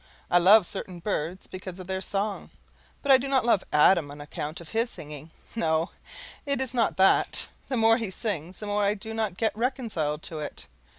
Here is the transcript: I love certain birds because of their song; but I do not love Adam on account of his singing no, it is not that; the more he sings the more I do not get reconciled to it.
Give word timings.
I 0.31 0.39
love 0.39 0.65
certain 0.65 0.97
birds 0.99 1.45
because 1.45 1.79
of 1.79 1.85
their 1.85 2.01
song; 2.01 2.49
but 3.03 3.11
I 3.11 3.19
do 3.19 3.27
not 3.27 3.45
love 3.45 3.63
Adam 3.71 4.09
on 4.09 4.19
account 4.19 4.59
of 4.59 4.69
his 4.69 4.89
singing 4.89 5.29
no, 5.55 5.91
it 6.43 6.59
is 6.59 6.73
not 6.73 6.97
that; 6.97 7.47
the 7.67 7.77
more 7.77 7.97
he 7.97 8.09
sings 8.09 8.57
the 8.57 8.65
more 8.65 8.83
I 8.83 8.95
do 8.95 9.13
not 9.13 9.37
get 9.37 9.55
reconciled 9.55 10.23
to 10.23 10.39
it. 10.39 10.65